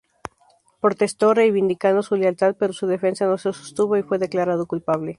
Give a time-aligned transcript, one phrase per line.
[0.79, 5.09] Protestó, reivindicado su lealtad pero su defensa no se sostuvo y fue declarado culpable.